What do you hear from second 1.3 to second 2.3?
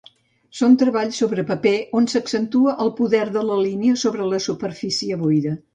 paper on